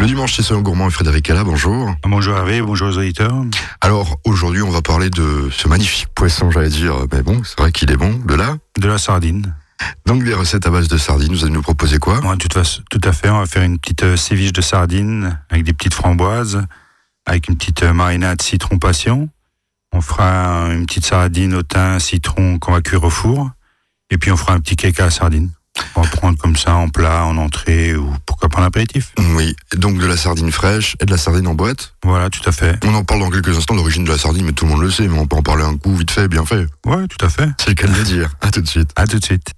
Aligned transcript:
Le 0.00 0.06
dimanche, 0.06 0.34
c'est 0.34 0.42
Soyon 0.42 0.62
Gourmand 0.62 0.88
et 0.88 0.90
Frédéric 0.90 1.26
Cala, 1.26 1.44
bonjour. 1.44 1.94
Bonjour 2.04 2.34
Hervé, 2.34 2.62
bonjour 2.62 2.88
aux 2.88 2.96
auditeurs. 2.96 3.44
Alors, 3.82 4.18
aujourd'hui, 4.24 4.62
on 4.62 4.70
va 4.70 4.80
parler 4.80 5.10
de 5.10 5.50
ce 5.52 5.68
magnifique 5.68 6.08
poisson, 6.14 6.50
j'allais 6.50 6.70
dire. 6.70 6.94
Mais 7.12 7.20
bon, 7.20 7.42
c'est 7.44 7.60
vrai 7.60 7.70
qu'il 7.70 7.90
est 7.90 7.98
bon, 7.98 8.18
de 8.24 8.34
là. 8.34 8.56
De 8.78 8.88
la 8.88 8.96
sardine. 8.96 9.54
Donc, 10.06 10.24
des 10.24 10.32
recettes 10.32 10.66
à 10.66 10.70
base 10.70 10.88
de 10.88 10.96
sardines, 10.96 11.34
vous 11.34 11.44
allez 11.44 11.52
nous 11.52 11.60
proposer 11.60 11.98
quoi? 11.98 12.18
Ouais, 12.20 12.36
tout, 12.38 12.58
à, 12.58 12.62
tout 12.62 13.00
à 13.04 13.12
fait, 13.12 13.28
on 13.28 13.40
va 13.40 13.46
faire 13.46 13.62
une 13.62 13.78
petite 13.78 14.02
euh, 14.04 14.16
séviche 14.16 14.54
de 14.54 14.62
sardines 14.62 15.38
avec 15.50 15.64
des 15.64 15.74
petites 15.74 15.92
framboises, 15.92 16.62
avec 17.26 17.48
une 17.48 17.58
petite 17.58 17.82
euh, 17.82 17.92
marinade 17.92 18.40
citron 18.40 18.78
passion. 18.78 19.28
On 19.92 20.00
fera 20.00 20.68
une 20.70 20.86
petite 20.86 21.04
sardine 21.04 21.54
au 21.54 21.62
thym 21.62 22.00
citron 22.00 22.58
qu'on 22.58 22.72
va 22.72 22.80
cuire 22.80 23.04
au 23.04 23.10
four. 23.10 23.50
Et 24.08 24.16
puis 24.16 24.32
on 24.32 24.38
fera 24.38 24.54
un 24.54 24.60
petit 24.60 24.76
cake 24.76 24.98
à 24.98 25.04
la 25.04 25.10
sardine. 25.10 25.50
On 25.94 26.02
va 26.02 26.08
prendre 26.08 26.38
comme 26.38 26.56
ça 26.56 26.74
en 26.74 26.88
plat, 26.88 27.24
en 27.24 27.36
entrée 27.36 27.94
ou 27.94 28.12
pourquoi 28.26 28.48
pas 28.48 28.60
en 28.60 28.64
apéritif. 28.64 29.12
Oui, 29.34 29.54
donc 29.76 29.98
de 29.98 30.06
la 30.06 30.16
sardine 30.16 30.52
fraîche 30.52 30.96
et 31.00 31.06
de 31.06 31.10
la 31.10 31.18
sardine 31.18 31.46
en 31.46 31.54
boîte. 31.54 31.94
Voilà, 32.04 32.30
tout 32.30 32.46
à 32.48 32.52
fait. 32.52 32.76
On 32.84 32.94
en 32.94 33.04
parle 33.04 33.20
dans 33.20 33.30
quelques 33.30 33.56
instants, 33.56 33.74
l'origine 33.74 34.04
de 34.04 34.10
la 34.10 34.18
sardine, 34.18 34.44
mais 34.44 34.52
tout 34.52 34.64
le 34.64 34.72
monde 34.72 34.82
le 34.82 34.90
sait, 34.90 35.08
mais 35.08 35.18
on 35.18 35.26
peut 35.26 35.36
en 35.36 35.42
parler 35.42 35.64
un 35.64 35.76
coup, 35.76 35.94
vite 35.94 36.10
fait, 36.10 36.28
bien 36.28 36.44
fait. 36.44 36.66
Ouais, 36.86 37.06
tout 37.08 37.24
à 37.24 37.28
fait. 37.28 37.48
C'est 37.58 37.68
le 37.68 37.74
cas 37.74 37.86
de 37.86 37.94
le 37.94 38.04
dire. 38.04 38.30
À 38.40 38.50
tout 38.50 38.60
de 38.60 38.68
suite. 38.68 38.90
À 38.96 39.06
tout 39.06 39.18
de 39.18 39.24
suite. 39.24 39.52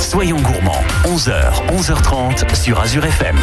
Soyons 0.00 0.40
gourmands, 0.40 0.84
11h, 1.04 1.66
11h30 1.68 2.54
sur 2.54 2.80
Azure 2.80 3.04
FM. 3.04 3.36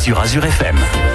Sur 0.00 0.18
Azure 0.18 0.46
FM. 0.46 1.09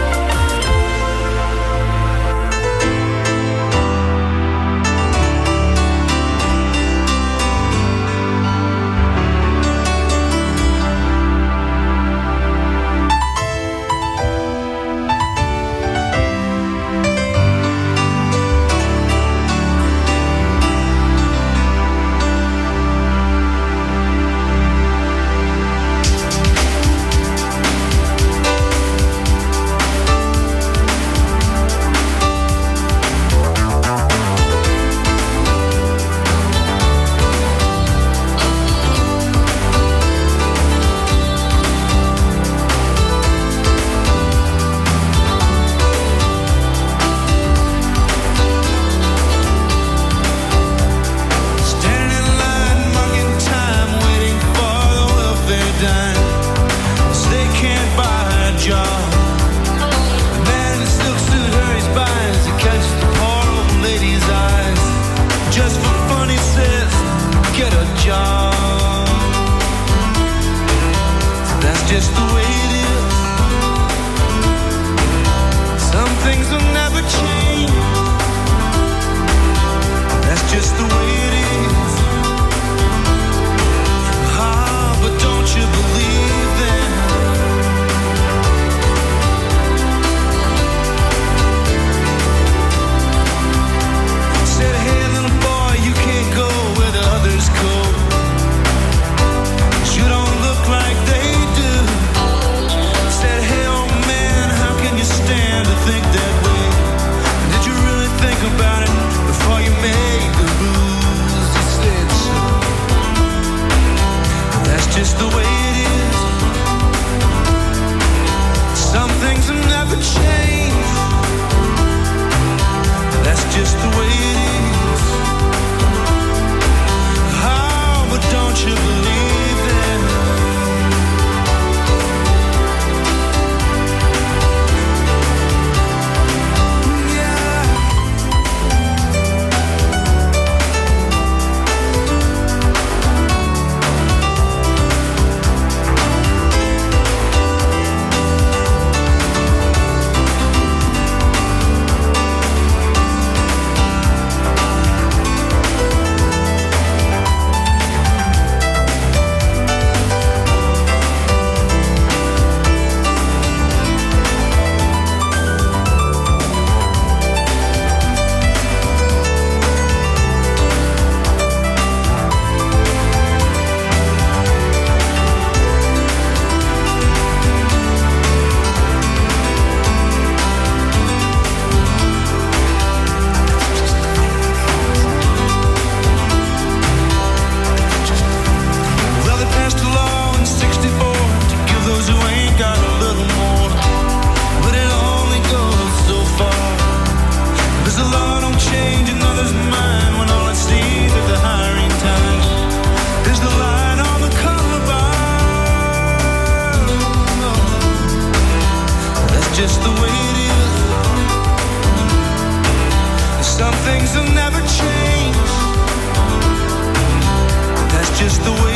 Just 218.17 218.41
the 218.43 218.51
way 218.63 218.74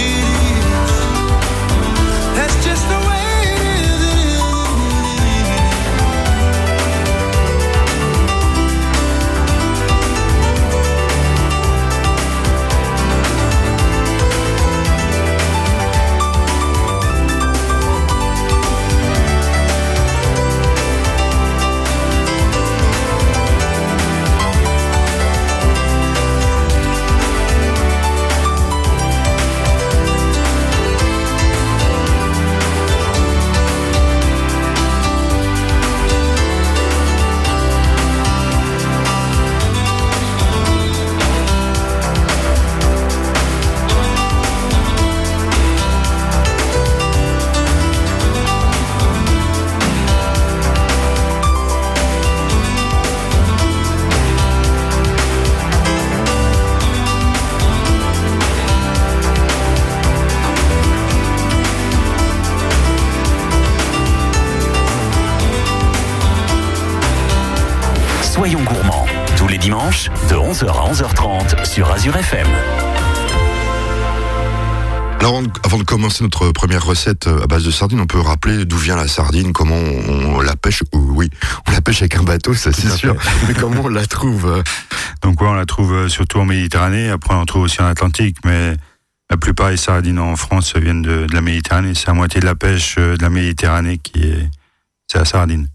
dimanches, 69.74 70.10
de 70.32 70.36
11h 70.36 70.66
à 70.68 70.92
11h30 70.92 71.64
sur 71.64 71.92
Azure 71.92 72.18
FM. 72.18 72.48
Alors, 75.20 75.44
avant 75.64 75.78
de- 75.78 75.84
commencer 75.84 76.24
notre 76.24 76.50
première 76.52 76.84
recette 76.84 77.28
euh, 77.28 77.44
à 77.44 77.46
base 77.46 77.64
de 77.66 77.70
sardines, 77.70 78.00
on 78.00 78.08
peut 78.08 78.20
rappeler 78.20 78.66
d'où 78.66 78.78
vient 78.78 78.96
la 78.96 79.08
sardine, 79.08 79.54
comment 79.54 79.76
on, 79.76 80.42
la 80.42 80.56
pêche. 80.56 80.82
ou- 80.92 81.12
Oui, 81.14 81.30
on 81.68 81.72
la 81.72 81.82
pêche 81.82 82.02
avec 82.02 82.16
un 82.16 82.24
bateau, 82.24 82.56
ça 82.56 82.72
c'est 82.74 82.90
sûr. 82.90 83.16
Mais 83.48 83.54
comment 83.54 83.82
on 83.84 83.90
la 83.90 84.08
trouve 84.08 84.48
euh, 84.48 84.64
Donc 85.22 85.40
ouais, 85.40 85.48
on 85.48 85.54
la 85.54 85.68
trouve 85.68 85.94
euh, 85.94 86.10
surtout 86.10 86.40
en 86.40 86.46
Méditerranée, 86.46 87.12
après 87.12 87.36
on 87.36 87.42
en 87.42 87.46
trouve 87.46 87.62
aussi 87.64 87.80
en 87.80 87.86
Atlantique, 87.86 88.38
mais 88.46 88.76
la 89.30 89.38
plupart 89.38 89.70
des 89.70 89.78
sardines 89.78 90.18
en 90.18 90.36
France 90.36 90.74
viennent 90.78 91.04
de, 91.04 91.28
de 91.28 91.36
la 91.36 91.42
Méditerranée. 91.42 91.94
C'est 91.94 92.10
à 92.10 92.14
moitié 92.14 92.42
de 92.42 92.46
la 92.48 92.56
pêche 92.56 92.96
de 92.96 93.18
la 93.22 93.30
Méditerranée 93.30 94.00
qui 94.00 94.24
est... 94.24 94.50
C'est 95.12 95.20
la 95.20 95.26
sardine. 95.26 95.68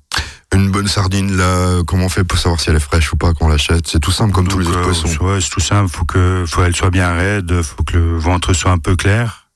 Une 0.55 0.71
bonne 0.71 0.87
sardine, 0.87 1.37
là, 1.37 1.83
comment 1.85 2.07
on 2.07 2.09
fait 2.09 2.23
pour 2.23 2.39
savoir 2.39 2.61
si 2.61 2.71
elle 2.71 2.77
est 2.77 2.81
fraîche 2.81 3.13
ou 3.13 3.17
pas 3.17 3.33
quand 3.35 3.47
on 3.47 3.49
l'achète? 3.49 3.89
C'est 3.89 3.99
tout 3.99 4.13
simple 4.13 4.33
comme 4.33 4.47
tous 4.47 4.61
les 4.61 4.69
autres 4.69 4.79
euh, 4.79 4.85
poissons. 4.85 5.09
ouais, 5.25 5.41
c'est 5.41 5.51
tout 5.51 5.61
simple, 5.61 5.91
faut 5.91 6.05
que 6.05 6.45
faut 6.47 6.63
qu'elle 6.63 6.77
soit 6.77 6.91
bien 6.91 7.13
raide, 7.13 7.61
faut 7.63 7.83
que 7.83 7.97
le 7.97 8.17
ventre 8.17 8.53
soit 8.53 8.71
un 8.71 8.79
peu 8.79 8.95
clair 8.95 9.49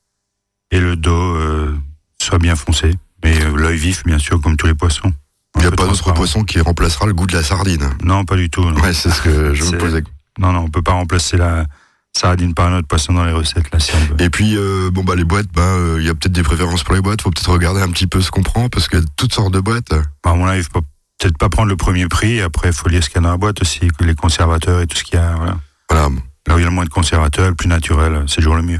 et 0.71 0.79
le 0.79 0.97
dos 0.97 1.35
euh, 1.35 1.73
soit 2.21 2.37
bien 2.37 2.55
foncé. 2.55 2.95
Mais 3.23 3.41
euh, 3.41 3.55
l'œil 3.55 3.77
vif, 3.77 4.03
bien 4.05 4.19
sûr, 4.19 4.41
comme 4.41 4.57
tous 4.57 4.67
les 4.67 4.73
poissons. 4.73 5.11
Il 5.55 5.61
n'y 5.61 5.67
a 5.67 5.71
pas 5.71 5.87
d'autre 5.87 6.13
poisson 6.13 6.43
qui 6.43 6.59
remplacera 6.59 7.05
le 7.05 7.13
goût 7.13 7.27
de 7.27 7.33
la 7.33 7.43
sardine. 7.43 7.89
Non, 8.03 8.25
pas 8.25 8.35
du 8.35 8.49
tout. 8.49 8.63
non. 8.63 8.79
Ouais, 8.81 8.93
c'est 8.93 9.09
ce 9.09 9.21
que 9.21 9.53
je 9.53 9.63
me 9.63 9.77
posais. 9.77 10.03
Non, 10.37 10.51
non, 10.51 10.59
on 10.61 10.69
peut 10.69 10.81
pas 10.83 10.93
remplacer 10.93 11.37
la 11.37 11.65
sardine 12.17 12.53
par 12.53 12.67
un 12.67 12.77
autre 12.77 12.87
poisson 12.87 13.13
dans 13.13 13.23
les 13.23 13.31
recettes, 13.31 13.71
là, 13.71 13.79
si 13.79 13.91
on 13.95 14.13
veut. 14.13 14.21
Et 14.21 14.29
puis, 14.29 14.55
euh, 14.57 14.89
bon, 14.91 15.03
bah, 15.03 15.15
les 15.15 15.23
boîtes, 15.23 15.47
bah, 15.53 15.61
euh, 15.61 15.97
il 15.99 16.05
y 16.05 16.09
a 16.09 16.13
peut-être 16.13 16.33
des 16.33 16.43
préférences 16.43 16.83
pour 16.83 16.93
les 16.93 17.01
boîtes. 17.01 17.21
Faut 17.21 17.31
peut-être 17.31 17.51
regarder 17.51 17.81
un 17.81 17.89
petit 17.89 18.07
peu 18.07 18.21
ce 18.21 18.31
qu'on 18.31 18.43
prend 18.43 18.69
parce 18.69 18.87
qu'il 18.87 18.99
y 18.99 19.01
a 19.01 19.05
toutes 19.15 19.33
sortes 19.33 19.53
de 19.53 19.59
boîtes. 19.59 19.89
Bah, 19.89 20.31
à 20.31 20.33
mon 20.33 20.47
avis, 20.47 20.63
faut 20.63 20.81
peut-être 21.17 21.37
pas 21.37 21.49
prendre 21.49 21.69
le 21.69 21.77
premier 21.77 22.07
prix, 22.07 22.41
après, 22.41 22.69
il 22.69 22.73
faut 22.73 22.89
lire 22.89 23.03
ce 23.03 23.09
qu'il 23.09 23.17
y 23.17 23.19
a 23.19 23.21
dans 23.21 23.31
la 23.31 23.37
boîte 23.37 23.61
aussi, 23.61 23.81
les 23.99 24.15
conservateurs 24.15 24.81
et 24.81 24.87
tout 24.87 24.97
ce 24.97 25.03
qu'il 25.03 25.15
y 25.15 25.21
a. 25.21 25.35
Voilà. 25.35 25.57
Voilà. 25.89 26.09
Là 26.47 26.55
où 26.55 26.57
il 26.57 26.61
y 26.61 26.65
a 26.65 26.69
le 26.69 26.73
moins 26.73 26.85
de 26.85 26.89
conservateurs, 26.89 27.49
le 27.49 27.55
plus 27.55 27.67
naturel, 27.67 28.23
c'est 28.27 28.37
toujours 28.37 28.55
le 28.55 28.63
mieux. 28.63 28.79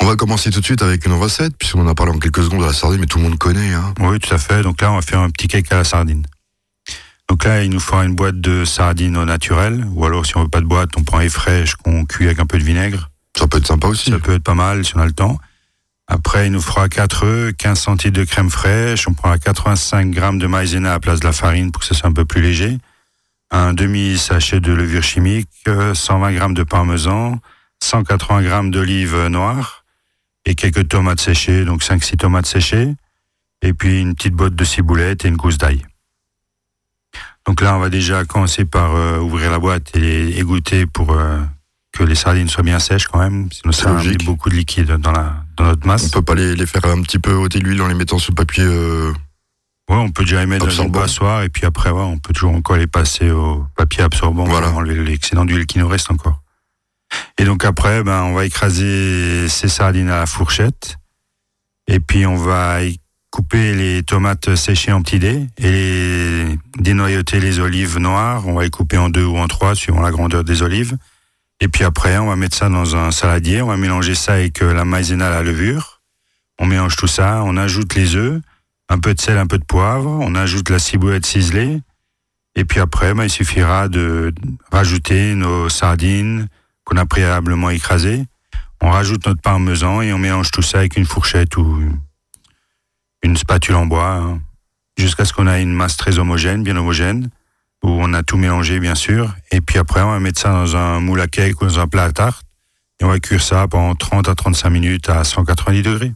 On 0.00 0.06
va 0.06 0.16
commencer 0.16 0.50
tout 0.50 0.60
de 0.60 0.64
suite 0.64 0.82
avec 0.82 1.04
une 1.06 1.12
recette, 1.12 1.56
puisqu'on 1.58 1.82
en 1.82 1.88
a 1.88 1.94
parlé 1.94 2.12
en 2.12 2.18
quelques 2.18 2.42
secondes 2.42 2.60
de 2.60 2.66
la 2.66 2.72
sardine, 2.72 3.00
mais 3.00 3.06
tout 3.06 3.18
le 3.18 3.24
monde 3.24 3.36
connaît. 3.36 3.74
Hein. 3.74 3.92
Oui, 4.00 4.18
tout 4.20 4.32
à 4.32 4.38
fait. 4.38 4.62
Donc 4.62 4.80
là, 4.80 4.92
on 4.92 4.94
va 4.94 5.02
faire 5.02 5.20
un 5.20 5.30
petit 5.30 5.48
cake 5.48 5.70
à 5.72 5.76
la 5.76 5.84
sardine. 5.84 6.24
Donc 7.28 7.44
là, 7.44 7.62
il 7.62 7.70
nous 7.70 7.80
faudra 7.80 8.04
une 8.04 8.14
boîte 8.14 8.40
de 8.40 8.64
sardines 8.64 9.16
au 9.16 9.24
naturel, 9.24 9.86
ou 9.92 10.04
alors 10.04 10.24
si 10.24 10.36
on 10.36 10.42
veut 10.42 10.48
pas 10.48 10.60
de 10.60 10.66
boîte, 10.66 10.90
on 10.96 11.04
prend 11.04 11.18
les 11.18 11.28
fraîches 11.28 11.76
qu'on 11.76 12.04
cuit 12.04 12.26
avec 12.26 12.40
un 12.40 12.46
peu 12.46 12.58
de 12.58 12.64
vinaigre. 12.64 13.10
Ça 13.38 13.46
peut 13.46 13.58
être 13.58 13.66
sympa 13.66 13.86
aussi. 13.86 14.10
Ça 14.10 14.18
peut 14.18 14.34
être 14.34 14.42
pas 14.42 14.54
mal 14.54 14.84
si 14.84 14.96
on 14.96 15.00
a 15.00 15.06
le 15.06 15.12
temps. 15.12 15.38
Après, 16.08 16.46
il 16.46 16.52
nous 16.52 16.60
fera 16.60 16.88
4 16.88 17.24
œufs, 17.24 17.52
15 17.56 17.78
centilitres 17.78 18.18
de 18.18 18.24
crème 18.24 18.50
fraîche. 18.50 19.06
On 19.06 19.12
prendra 19.12 19.38
85 19.38 20.10
grammes 20.10 20.38
de 20.38 20.46
maïzena 20.46 20.90
à 20.90 20.92
la 20.94 21.00
place 21.00 21.20
de 21.20 21.26
la 21.26 21.32
farine 21.32 21.70
pour 21.70 21.82
que 21.82 21.86
ça 21.86 21.94
soit 21.94 22.08
un 22.08 22.14
peu 22.14 22.24
plus 22.24 22.40
léger. 22.40 22.78
Un 23.50 23.74
demi-sachet 23.74 24.60
de 24.60 24.72
levure 24.72 25.02
chimique, 25.02 25.50
euh, 25.68 25.94
120 25.94 26.32
grammes 26.32 26.54
de 26.54 26.62
parmesan, 26.62 27.38
180 27.82 28.42
grammes 28.42 28.70
d'olive 28.70 29.26
noire 29.26 29.84
et 30.46 30.54
quelques 30.54 30.88
tomates 30.88 31.20
séchées, 31.20 31.64
donc 31.64 31.82
5-6 31.82 32.16
tomates 32.16 32.46
séchées. 32.46 32.94
Et 33.60 33.74
puis 33.74 34.00
une 34.00 34.14
petite 34.14 34.34
botte 34.34 34.54
de 34.54 34.64
ciboulette 34.64 35.24
et 35.24 35.28
une 35.28 35.36
gousse 35.36 35.58
d'ail. 35.58 35.84
Donc 37.48 37.62
là, 37.62 37.74
on 37.74 37.78
va 37.80 37.88
déjà 37.88 38.24
commencer 38.26 38.64
par 38.66 38.94
euh, 38.94 39.18
ouvrir 39.20 39.50
la 39.50 39.58
boîte 39.58 39.96
et 39.96 40.38
égoutter 40.38 40.84
pour 40.84 41.12
euh, 41.12 41.38
que 41.92 42.02
les 42.04 42.14
sardines 42.14 42.46
soient 42.48 42.62
bien 42.62 42.78
sèches 42.78 43.08
quand 43.08 43.18
même. 43.20 43.48
Sinon, 43.50 43.72
ça 43.72 43.90
met 43.94 44.16
beaucoup 44.24 44.50
de 44.50 44.54
liquide 44.54 44.86
dans, 44.98 45.12
la, 45.12 45.34
dans 45.56 45.64
notre 45.64 45.86
masse. 45.86 46.06
On 46.08 46.10
peut 46.10 46.22
pas 46.22 46.34
les, 46.34 46.54
les 46.54 46.66
faire 46.66 46.84
un 46.84 47.00
petit 47.00 47.18
peu 47.18 47.32
ôter 47.32 47.58
l'huile 47.60 47.80
en 47.80 47.88
les 47.88 47.94
mettant 47.94 48.18
sous 48.18 48.32
le 48.32 48.36
papier. 48.36 48.64
euh, 48.64 49.12
Ouais, 49.88 49.96
on 49.96 50.10
peut 50.10 50.24
déjà 50.24 50.40
les 50.40 50.46
mettre 50.46 50.66
dans 50.66 50.70
une 50.70 50.80
Absorbant. 50.80 51.00
passoire 51.00 51.42
et 51.44 51.48
puis 51.48 51.64
après, 51.64 51.88
ouais, 51.88 52.02
on 52.02 52.18
peut 52.18 52.34
toujours 52.34 52.54
encore 52.54 52.76
les 52.76 52.86
passer 52.86 53.30
au 53.30 53.64
papier 53.74 54.04
absorbant 54.04 54.44
Voilà. 54.44 54.68
pour 54.68 54.76
enlever 54.76 55.02
l'excédent 55.02 55.46
d'huile 55.46 55.64
qui 55.64 55.78
nous 55.78 55.88
reste 55.88 56.10
encore. 56.10 56.42
Et 57.38 57.44
donc 57.46 57.64
après, 57.64 58.02
ben, 58.02 58.24
on 58.24 58.34
va 58.34 58.44
écraser 58.44 59.48
ces 59.48 59.68
sardines 59.68 60.10
à 60.10 60.18
la 60.18 60.26
fourchette 60.26 60.98
et 61.86 61.98
puis 62.00 62.26
on 62.26 62.36
va 62.36 62.80
couper 63.30 63.74
les 63.74 64.02
tomates 64.02 64.54
séchées 64.54 64.92
en 64.92 65.02
petits 65.02 65.18
dés 65.18 65.46
et 65.58 65.70
les 65.70 66.58
dénoyauter 66.78 67.40
les 67.40 67.60
olives 67.60 67.98
noires. 67.98 68.46
On 68.46 68.54
va 68.54 68.62
les 68.62 68.70
couper 68.70 68.98
en 68.98 69.08
deux 69.08 69.24
ou 69.24 69.36
en 69.36 69.48
trois 69.48 69.74
suivant 69.74 70.00
la 70.00 70.10
grandeur 70.10 70.44
des 70.44 70.62
olives. 70.62 70.96
Et 71.60 71.68
puis 71.68 71.84
après, 71.84 72.18
on 72.18 72.26
va 72.28 72.36
mettre 72.36 72.56
ça 72.56 72.68
dans 72.68 72.96
un 72.96 73.10
saladier. 73.10 73.62
On 73.62 73.66
va 73.66 73.76
mélanger 73.76 74.14
ça 74.14 74.34
avec 74.34 74.62
euh, 74.62 74.72
la 74.72 74.84
maïzena, 74.84 75.28
la 75.28 75.42
levure. 75.42 76.00
On 76.58 76.66
mélange 76.66 76.96
tout 76.96 77.06
ça. 77.06 77.42
On 77.44 77.56
ajoute 77.56 77.94
les 77.94 78.14
œufs 78.14 78.40
un 78.88 78.98
peu 78.98 79.14
de 79.14 79.20
sel, 79.20 79.38
un 79.38 79.46
peu 79.46 79.58
de 79.58 79.64
poivre, 79.64 80.10
on 80.10 80.34
ajoute 80.34 80.70
la 80.70 80.78
ciboulette 80.78 81.26
ciselée, 81.26 81.80
et 82.54 82.64
puis 82.64 82.80
après, 82.80 83.14
ben, 83.14 83.24
il 83.24 83.30
suffira 83.30 83.88
de 83.88 84.34
rajouter 84.72 85.34
nos 85.34 85.68
sardines 85.68 86.48
qu'on 86.84 86.96
a 86.96 87.06
préalablement 87.06 87.70
écrasées. 87.70 88.24
On 88.80 88.90
rajoute 88.90 89.26
notre 89.26 89.42
parmesan 89.42 90.00
et 90.00 90.12
on 90.12 90.18
mélange 90.18 90.50
tout 90.50 90.62
ça 90.62 90.78
avec 90.78 90.96
une 90.96 91.04
fourchette 91.04 91.56
ou 91.56 91.82
une 93.22 93.36
spatule 93.36 93.74
en 93.76 93.86
bois, 93.86 94.08
hein, 94.14 94.40
jusqu'à 94.96 95.24
ce 95.24 95.32
qu'on 95.32 95.46
ait 95.46 95.62
une 95.62 95.72
masse 95.74 95.96
très 95.96 96.18
homogène, 96.18 96.62
bien 96.62 96.76
homogène, 96.76 97.30
où 97.82 97.88
on 97.90 98.12
a 98.14 98.22
tout 98.22 98.36
mélangé, 98.36 98.80
bien 98.80 98.94
sûr. 98.94 99.34
Et 99.52 99.60
puis 99.60 99.78
après, 99.78 100.02
on 100.02 100.10
va 100.10 100.20
mettre 100.20 100.40
ça 100.40 100.50
dans 100.50 100.76
un 100.76 101.00
moule 101.00 101.20
à 101.20 101.26
cake 101.28 101.60
ou 101.62 101.66
dans 101.66 101.78
un 101.80 101.86
plat 101.88 102.04
à 102.04 102.12
tarte, 102.12 102.44
et 103.00 103.04
on 103.04 103.08
va 103.08 103.18
cuire 103.20 103.42
ça 103.42 103.66
pendant 103.68 103.94
30 103.94 104.28
à 104.28 104.34
35 104.34 104.70
minutes 104.70 105.08
à 105.08 105.22
190 105.24 105.82
degrés. 105.82 106.12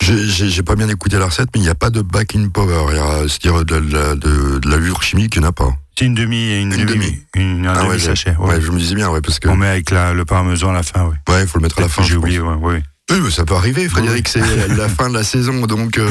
J'ai 0.00 0.62
pas 0.64 0.74
bien 0.74 0.88
écouté 0.88 1.16
la 1.18 1.26
recette, 1.26 1.48
mais 1.54 1.60
il 1.60 1.64
n'y 1.64 1.68
a 1.68 1.76
pas 1.76 1.90
de 1.90 2.00
baking 2.02 2.50
power. 2.50 2.86
Il 2.90 2.96
y 2.96 2.98
a- 2.98 3.28
C'est-à-dire 3.28 3.64
de, 3.64 3.76
la- 3.76 4.14
de, 4.16 4.58
de 4.58 4.68
la 4.68 4.76
levure 4.76 5.02
chimique, 5.02 5.36
il 5.36 5.40
n'y 5.40 5.46
en 5.46 5.50
a 5.50 5.52
pas. 5.52 5.72
C'est 5.96 6.06
une 6.06 6.14
demi 6.14 6.36
et 6.36 6.60
une, 6.60 6.72
Une 6.72 6.86
demi, 6.86 6.92
demi. 6.92 7.22
une, 7.36 7.66
un 7.66 7.74
Ah 7.74 7.82
ouais, 7.82 7.88
demi 7.90 7.98
j'ai- 8.00 8.06
sachet. 8.06 8.34
ouais, 8.36 8.60
je 8.60 8.70
me 8.72 8.78
disais 8.78 8.94
bien, 8.96 9.10
ouais, 9.10 9.20
parce 9.20 9.38
que 9.38 9.48
On 9.48 9.56
met 9.56 9.68
avec 9.68 9.90
la, 9.90 10.12
le 10.14 10.24
parmesan 10.24 10.70
à 10.70 10.72
la 10.72 10.82
fin, 10.82 11.04
oui. 11.04 11.14
ouais, 11.32 11.42
il 11.42 11.46
faut 11.46 11.58
le 11.58 11.62
mettre 11.62 11.78
à 11.78 11.82
la 11.82 11.88
fin. 11.88 12.02
J'ai 12.02 12.16
oublié, 12.16 12.40
ouais, 12.40 12.54
ouais. 12.54 12.82
Oui, 13.10 13.20
mais 13.20 13.30
ça 13.30 13.44
peut 13.44 13.54
arriver, 13.54 13.88
Frédéric. 13.88 14.28
C'est 14.28 14.40
la, 14.68 14.88
fin 14.88 15.08
de 15.08 15.14
la 15.14 15.24
saison, 15.24 15.66
donc 15.66 15.98
euh, 15.98 16.08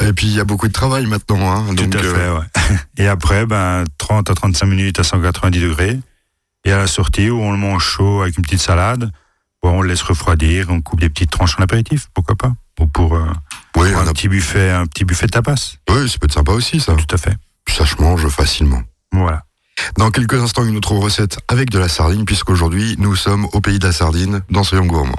et 0.00 0.12
puis 0.12 0.26
il 0.26 0.34
y 0.34 0.40
a 0.40 0.44
beaucoup 0.44 0.68
de 0.68 0.72
travail 0.72 1.06
maintenant, 1.06 1.50
hein, 1.50 1.72
donc 1.72 1.90
Tout 1.90 1.98
à 1.98 2.02
euh, 2.02 2.14
fait, 2.14 2.30
ouais. 2.30 2.78
Et 2.98 3.08
après, 3.08 3.46
ben, 3.46 3.84
30 3.98 4.30
à 4.30 4.34
35 4.34 4.66
minutes 4.66 5.00
à 5.00 5.04
190 5.04 5.60
degrés. 5.60 5.98
Et 6.66 6.72
à 6.72 6.78
la 6.78 6.86
sortie, 6.86 7.28
où 7.28 7.40
on 7.40 7.52
le 7.52 7.58
mange 7.58 7.84
chaud 7.84 8.22
avec 8.22 8.38
une 8.38 8.44
petite 8.44 8.60
salade, 8.60 9.10
bon, 9.62 9.78
on 9.78 9.82
le 9.82 9.88
laisse 9.88 10.02
refroidir, 10.02 10.66
on 10.70 10.80
coupe 10.80 11.00
des 11.00 11.10
petites 11.10 11.30
tranches 11.30 11.58
en 11.58 11.62
apéritif, 11.62 12.08
pourquoi 12.14 12.36
pas 12.36 12.52
Ou 12.80 12.86
pour, 12.86 13.14
euh, 13.14 13.26
oui, 13.76 13.90
pour 13.92 14.02
on 14.02 14.08
un 14.08 14.12
petit 14.12 14.28
buffet, 14.28 14.70
un 14.70 14.86
petit 14.86 15.04
buffet 15.04 15.26
de 15.26 15.32
tapas. 15.32 15.76
oui, 15.90 16.08
ça 16.08 16.18
peut 16.18 16.26
être 16.26 16.32
sympa 16.32 16.52
aussi, 16.52 16.80
ça. 16.80 16.94
Tout 16.94 17.14
à 17.14 17.18
fait. 17.18 17.34
Ça 17.68 17.84
se 17.84 18.00
mange 18.00 18.28
facilement. 18.28 18.82
Voilà. 19.12 19.44
Dans 19.98 20.10
quelques 20.10 20.40
instants, 20.40 20.64
une 20.64 20.76
autre 20.76 20.92
recette 20.92 21.38
avec 21.48 21.70
de 21.70 21.78
la 21.78 21.88
sardine, 21.88 22.24
puisqu'aujourd'hui 22.24 22.94
nous 22.98 23.16
sommes 23.16 23.46
au 23.52 23.60
pays 23.60 23.78
de 23.78 23.86
la 23.86 23.92
sardine, 23.92 24.42
dans 24.50 24.62
Soyons 24.62 24.86
Gourmands. 24.86 25.18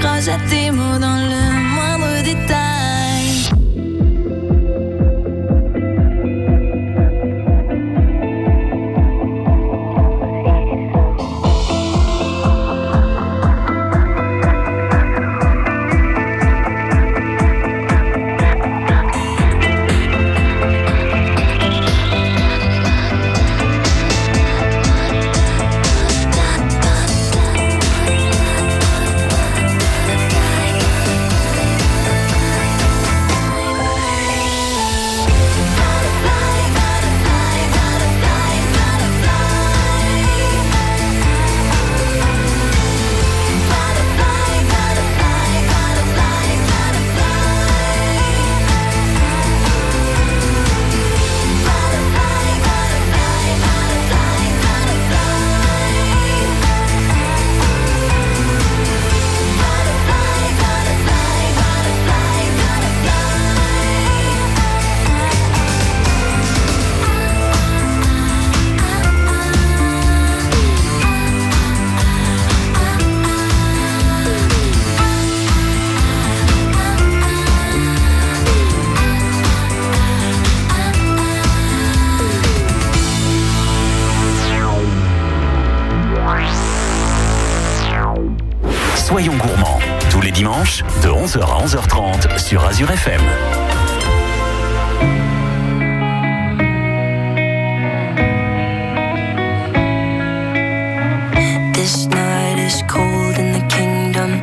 grâce 0.00 0.28
à 0.28 0.38
tes 0.48 0.70
mots 0.70 0.98
dans 0.98 1.16
le 1.16 1.27
sur 92.48 92.64
Azure 92.64 92.90
FM. 92.90 93.20
This 101.74 102.06
night 102.06 102.58
is 102.58 102.82
cold 102.88 103.36
in 103.36 103.52
the 103.52 103.66
kingdom. 103.68 104.40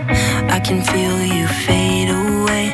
I 0.51 0.59
can 0.59 0.83
feel 0.83 1.17
you 1.23 1.47
fade 1.47 2.11
away. 2.11 2.69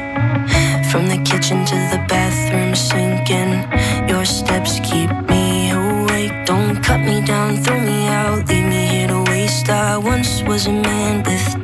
From 0.92 1.08
the 1.08 1.22
kitchen 1.24 1.64
to 1.64 1.76
the 1.94 2.04
bathroom 2.10 2.76
sinking. 2.76 3.64
Your 4.10 4.26
steps 4.26 4.82
keep 4.84 5.12
me 5.30 5.72
awake. 5.72 6.46
Don't 6.46 6.84
cut 6.84 7.00
me 7.00 7.22
down, 7.22 7.56
throw 7.56 7.80
me 7.80 8.08
out, 8.08 8.50
leave 8.50 8.66
me 8.66 8.86
here 8.86 9.08
to 9.08 9.24
waste. 9.32 9.70
I 9.70 9.98
once 9.98 10.44
was 10.44 10.68
a 10.68 10.74
man 10.74 11.24
with 11.24 11.61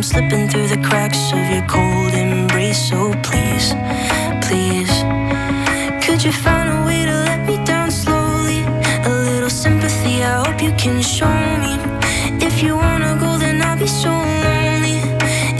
I'm 0.00 0.04
slipping 0.04 0.48
through 0.48 0.68
the 0.68 0.78
cracks 0.78 1.30
of 1.30 1.44
your 1.52 1.66
cold 1.68 2.14
embrace. 2.14 2.88
So 2.88 3.12
please, 3.22 3.74
please, 4.40 4.88
could 6.02 6.24
you 6.24 6.32
find 6.32 6.72
a 6.72 6.86
way 6.86 7.04
to 7.04 7.12
let 7.28 7.46
me 7.46 7.62
down 7.66 7.90
slowly? 7.90 8.60
A 9.04 9.10
little 9.28 9.50
sympathy, 9.50 10.24
I 10.24 10.42
hope 10.42 10.62
you 10.62 10.72
can 10.78 11.02
show 11.02 11.36
me. 11.60 11.76
If 12.40 12.62
you 12.62 12.76
wanna 12.76 13.18
go, 13.20 13.36
then 13.36 13.60
I'll 13.60 13.78
be 13.78 13.86
so 13.86 14.08
lonely. 14.08 14.96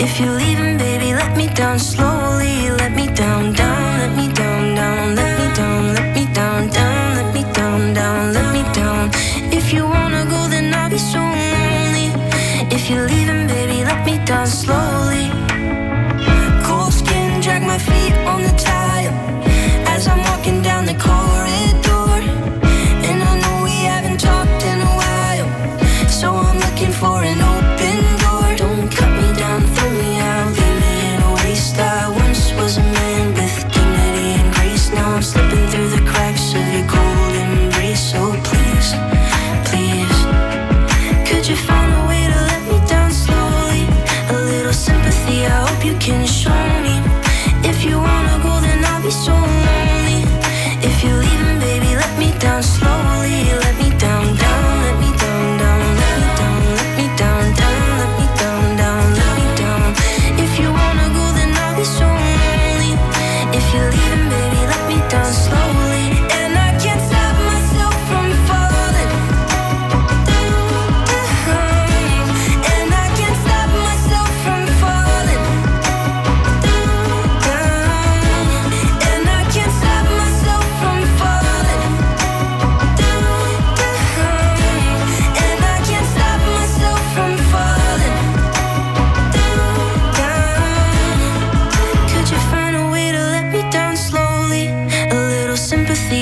If 0.04 0.18
you're 0.18 0.36
leaving, 0.42 0.78
baby, 0.78 1.12
let 1.12 1.36
me 1.36 1.48
down 1.48 1.78
slowly. 1.78 2.70
Let 2.70 2.92
me 2.94 3.08
down, 3.08 3.52
down, 3.52 4.00
let 4.00 4.16
me 4.16 4.32
down, 4.32 4.74
down, 4.74 5.16
let 5.16 5.32
me 5.38 5.54
down, 5.54 5.94
let 5.96 6.16
me 6.16 6.24
down, 6.32 6.70
down, 6.70 7.16
let 7.18 7.34
me 7.34 7.42
down, 7.52 7.92
down, 7.92 8.32
let 8.32 8.48
me 8.54 8.62
down. 8.72 9.10
If 9.52 9.70
you 9.74 9.84
wanna 9.84 10.24
go, 10.24 10.48
then 10.48 10.72
I'll 10.72 10.88
be 10.88 10.96
so 10.96 11.18
lonely. 11.18 12.08
If 12.74 12.88
you're 12.88 13.06
leaving, 13.06 13.29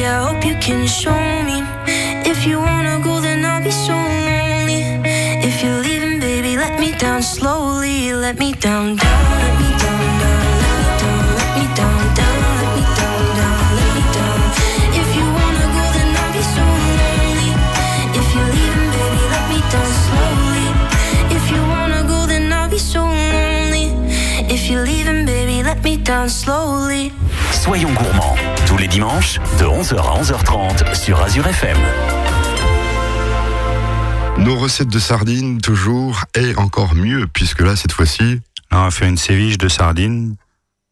I 0.09 0.25
hope 0.27 0.43
you 0.43 0.55
can 0.55 0.87
show 0.87 1.21
me. 1.45 1.63
If 2.25 2.47
you 2.47 2.59
wanna 2.59 2.99
go, 3.05 3.21
then 3.21 3.45
I'll 3.45 3.63
be 3.63 3.71
so 3.71 3.93
lonely. 3.93 4.81
If 5.49 5.63
you're 5.63 5.83
leaving, 5.83 6.19
baby, 6.19 6.57
let 6.57 6.81
me 6.81 6.93
down 6.97 7.23
slowly. 7.23 8.15
Let 8.15 8.39
me 8.39 8.55
down, 8.55 8.97
down, 8.97 9.25
let 9.43 9.55
me 9.61 9.69
down, 9.85 10.05
down, 10.23 10.41
let 11.39 11.51
me 11.59 11.65
down, 11.79 12.01
down, 12.19 12.39
let 12.59 12.71
me 12.77 12.83
down, 12.99 13.23
down. 13.39 14.41
If 15.01 15.09
you 15.17 15.27
wanna 15.39 15.67
go, 15.77 15.85
then 15.97 16.11
I'll 16.21 16.33
be 16.33 16.43
so 16.57 16.65
lonely. 17.01 17.53
If 18.19 18.27
you're 18.35 18.51
leaving, 18.57 18.89
baby, 18.97 19.23
let 19.35 19.45
me 19.53 19.59
down 19.73 19.91
slowly. 20.07 20.69
If 21.37 21.45
you 21.53 21.61
wanna 21.75 22.03
go, 22.13 22.19
then 22.33 22.51
I'll 22.51 22.71
be 22.71 22.79
so 22.79 23.03
lonely. 23.05 23.87
If 24.55 24.71
you're 24.71 24.87
leaving, 24.91 25.27
baby, 25.27 25.63
let 25.63 25.85
me 25.85 25.99
down 25.99 26.31
slowly. 26.31 27.13
Soyons 27.59 27.93
gourmands, 27.93 28.37
tous 28.67 28.77
les 28.77 28.87
dimanches 28.87 29.41
de 29.59 29.65
11h 29.65 29.97
à 29.97 30.23
11h30 30.23 30.95
sur 30.95 31.21
Azure 31.21 31.49
FM. 31.49 31.77
Nos 34.39 34.57
recettes 34.57 34.89
de 34.89 35.01
sardines, 35.01 35.61
toujours, 35.61 36.23
et 36.37 36.55
encore 36.55 36.95
mieux, 36.95 37.27
puisque 37.27 37.61
là, 37.61 37.75
cette 37.75 37.91
fois-ci, 37.91 38.41
Là, 38.71 38.81
on 38.81 38.85
va 38.85 38.91
faire 38.93 39.09
une 39.09 39.17
séviche 39.17 39.59
de 39.59 39.67
sardines 39.67 40.37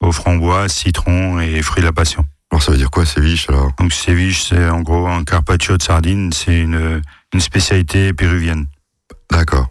aux 0.00 0.10
framboises, 0.10 0.72
citron 0.72 1.38
et 1.38 1.62
fruits 1.62 1.82
de 1.82 1.86
la 1.86 1.92
passion. 1.92 2.24
alors 2.50 2.62
ça 2.62 2.72
veut 2.72 2.78
dire 2.78 2.90
quoi, 2.90 3.06
séviche, 3.06 3.48
alors? 3.48 3.70
Donc 3.78 3.92
séviche, 3.92 4.48
c'est 4.48 4.68
en 4.68 4.80
gros 4.80 5.06
un 5.06 5.22
carpaccio 5.22 5.76
de 5.76 5.82
sardines, 5.82 6.32
c'est 6.32 6.58
une, 6.58 7.00
une 7.32 7.40
spécialité 7.40 8.12
péruvienne. 8.12 8.66
D'accord. 9.30 9.68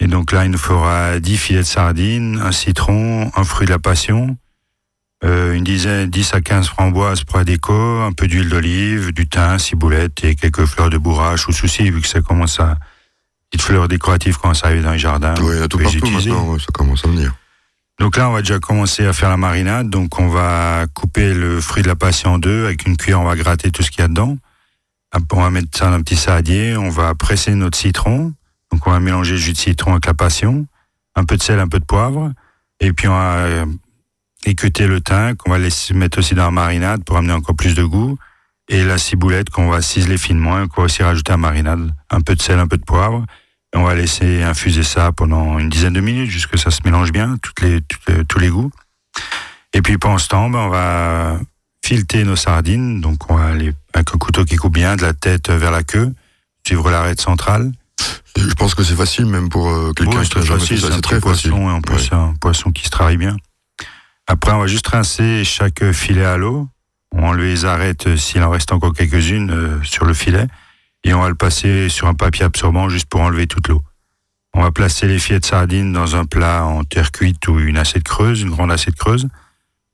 Et 0.00 0.06
donc 0.06 0.32
là, 0.32 0.44
il 0.44 0.50
nous 0.50 0.58
faudra 0.58 1.18
10 1.18 1.36
filets 1.38 1.60
de 1.60 1.64
sardines, 1.64 2.40
un 2.44 2.52
citron, 2.52 3.30
un 3.34 3.44
fruit 3.44 3.66
de 3.66 3.72
la 3.72 3.78
passion, 3.78 4.36
euh, 5.22 5.52
une 5.52 5.64
dizaine, 5.64 6.08
10 6.08 6.34
à 6.34 6.40
15 6.40 6.68
framboises 6.68 7.24
pour 7.24 7.38
la 7.38 7.44
déco, 7.44 7.72
un 7.72 8.12
peu 8.12 8.26
d'huile 8.26 8.48
d'olive, 8.48 9.12
du 9.12 9.28
thym, 9.28 9.58
ciboulette 9.58 10.24
et 10.24 10.34
quelques 10.34 10.64
fleurs 10.64 10.90
de 10.90 10.98
bourrache 10.98 11.46
ou 11.48 11.52
souci, 11.52 11.90
vu 11.90 12.00
que 12.00 12.08
ça 12.08 12.22
commence 12.22 12.58
à, 12.58 12.78
petites 13.50 13.66
fleurs 13.66 13.88
décoratives 13.88 14.38
commencent 14.38 14.64
à 14.64 14.68
arriver 14.68 14.82
dans 14.82 14.92
les 14.92 14.98
jardins. 14.98 15.34
Oui, 15.40 15.54
il 15.54 15.60
y 15.60 15.62
a 15.62 15.68
tout 15.68 15.78
partout 15.78 16.10
maintenant, 16.10 16.58
ça 16.58 16.66
commence 16.72 17.04
à 17.04 17.08
venir. 17.08 17.34
Donc 17.98 18.16
là, 18.16 18.30
on 18.30 18.32
va 18.32 18.40
déjà 18.40 18.58
commencer 18.58 19.04
à 19.04 19.12
faire 19.12 19.28
la 19.28 19.36
marinade. 19.36 19.90
Donc 19.90 20.18
on 20.18 20.28
va 20.28 20.86
couper 20.94 21.34
le 21.34 21.60
fruit 21.60 21.82
de 21.82 21.88
la 21.88 21.96
passion 21.96 22.34
en 22.34 22.38
deux. 22.38 22.64
Avec 22.64 22.86
une 22.86 22.96
cuillère, 22.96 23.20
on 23.20 23.24
va 23.24 23.36
gratter 23.36 23.70
tout 23.70 23.82
ce 23.82 23.90
qu'il 23.90 24.00
y 24.00 24.04
a 24.04 24.08
dedans. 24.08 24.38
On 25.32 25.40
va 25.40 25.50
mettre 25.50 25.76
ça 25.76 25.90
dans 25.90 25.96
un 25.96 26.02
petit 26.02 26.16
saladier. 26.16 26.78
On 26.78 26.88
va 26.88 27.14
presser 27.14 27.54
notre 27.54 27.76
citron. 27.76 28.32
Donc 28.72 28.86
on 28.86 28.90
va 28.90 29.00
mélanger 29.00 29.32
le 29.32 29.38
jus 29.38 29.52
de 29.52 29.58
citron 29.58 29.92
avec 29.92 30.06
la 30.06 30.14
passion. 30.14 30.66
Un 31.14 31.24
peu 31.24 31.36
de 31.36 31.42
sel, 31.42 31.58
un 31.58 31.68
peu 31.68 31.78
de 31.78 31.84
poivre. 31.84 32.32
Et 32.80 32.94
puis 32.94 33.06
on 33.06 33.12
va 33.12 33.66
équeuter 34.44 34.86
le 34.86 35.00
thym 35.00 35.34
qu'on 35.36 35.50
va 35.50 35.58
laisser 35.58 35.94
mettre 35.94 36.18
aussi 36.18 36.34
dans 36.34 36.44
la 36.46 36.50
marinade 36.50 37.04
pour 37.04 37.16
amener 37.16 37.32
encore 37.32 37.56
plus 37.56 37.74
de 37.74 37.84
goût. 37.84 38.18
Et 38.68 38.84
la 38.84 38.98
ciboulette 38.98 39.50
qu'on 39.50 39.68
va 39.68 39.82
ciseler 39.82 40.16
finement 40.16 40.62
et 40.62 40.68
qu'on 40.68 40.82
va 40.82 40.84
aussi 40.86 41.02
rajouter 41.02 41.32
à 41.32 41.34
la 41.34 41.38
marinade. 41.38 41.92
Un 42.10 42.20
peu 42.20 42.34
de 42.36 42.42
sel, 42.42 42.58
un 42.58 42.68
peu 42.68 42.76
de 42.76 42.84
poivre. 42.84 43.24
Et 43.74 43.78
on 43.78 43.82
va 43.84 43.94
laisser 43.94 44.42
infuser 44.42 44.82
ça 44.84 45.12
pendant 45.12 45.58
une 45.58 45.68
dizaine 45.68 45.92
de 45.92 46.00
minutes 46.00 46.30
jusqu'à 46.30 46.56
ce 46.56 46.64
que 46.64 46.70
ça 46.70 46.76
se 46.76 46.80
mélange 46.84 47.12
bien, 47.12 47.36
toutes 47.42 47.60
les, 47.62 47.80
toutes 47.82 48.08
les- 48.08 48.24
tous 48.24 48.38
les 48.38 48.48
goûts. 48.48 48.70
Et 49.74 49.82
puis 49.82 49.98
pendant 49.98 50.18
ce 50.18 50.28
temps, 50.28 50.50
ben, 50.50 50.58
on 50.60 50.68
va 50.68 51.40
fileter 51.84 52.24
nos 52.24 52.36
sardines. 52.36 53.00
Donc 53.00 53.30
on 53.30 53.36
va 53.36 53.46
aller 53.46 53.72
avec 53.92 54.14
un 54.14 54.18
couteau 54.18 54.44
qui 54.44 54.56
coupe 54.56 54.74
bien 54.74 54.96
de 54.96 55.02
la 55.02 55.12
tête 55.14 55.50
vers 55.50 55.70
la 55.72 55.82
queue, 55.82 56.12
suivre 56.66 56.90
l'arête 56.90 57.20
centrale. 57.20 57.72
Je 58.36 58.54
pense 58.54 58.74
que 58.76 58.82
c'est 58.84 58.94
facile, 58.96 59.26
même 59.26 59.48
pour 59.48 59.68
euh, 59.68 59.92
quelqu'un 59.92 60.22
qui 60.22 60.38
n'a 60.38 60.44
jamais 60.44 60.60
facile, 60.60 60.78
fait 60.78 60.86
ça, 60.88 60.94
c'est 60.94 61.00
très 61.00 61.20
facile. 61.20 61.50
poisson 61.50 61.68
et 61.68 61.72
en 61.72 61.80
plus 61.82 62.10
Ouais. 62.10 62.16
un 62.16 62.34
poisson 62.40 62.70
qui 62.70 62.84
se 62.84 62.90
travaille 62.90 63.16
bien. 63.16 63.36
Après, 64.26 64.52
on 64.52 64.60
va 64.60 64.66
juste 64.66 64.86
rincer 64.86 65.44
chaque 65.44 65.90
filet 65.92 66.24
à 66.24 66.36
l'eau. 66.36 66.68
On 67.12 67.32
les 67.32 67.64
euh, 67.64 68.16
s'il 68.16 68.42
en 68.42 68.50
reste 68.50 68.72
encore 68.72 68.92
quelques-unes 68.92 69.50
euh, 69.50 69.82
sur 69.82 70.04
le 70.04 70.14
filet. 70.14 70.46
Et 71.02 71.14
on 71.14 71.22
va 71.22 71.28
le 71.28 71.34
passer 71.34 71.88
sur 71.88 72.06
un 72.06 72.14
papier 72.14 72.44
absorbant 72.44 72.88
juste 72.88 73.06
pour 73.06 73.20
enlever 73.20 73.46
toute 73.46 73.68
l'eau. 73.68 73.82
On 74.54 74.62
va 74.62 74.70
placer 74.70 75.06
les 75.06 75.18
filets 75.18 75.40
de 75.40 75.44
sardines 75.44 75.92
dans 75.92 76.16
un 76.16 76.24
plat 76.24 76.64
en 76.64 76.84
terre 76.84 77.12
cuite 77.12 77.46
ou 77.48 77.58
une 77.58 77.78
assiette 77.78 78.04
creuse, 78.04 78.42
une 78.42 78.50
grande 78.50 78.72
assiette 78.72 78.96
creuse. 78.96 79.28